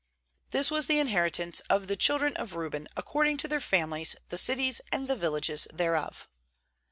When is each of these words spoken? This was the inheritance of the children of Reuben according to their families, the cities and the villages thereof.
This 0.49 0.71
was 0.71 0.87
the 0.87 0.97
inheritance 0.97 1.59
of 1.69 1.85
the 1.85 1.95
children 1.95 2.35
of 2.35 2.55
Reuben 2.55 2.87
according 2.97 3.37
to 3.37 3.47
their 3.47 3.61
families, 3.61 4.15
the 4.29 4.37
cities 4.39 4.81
and 4.91 5.07
the 5.07 5.15
villages 5.15 5.67
thereof. 5.71 6.27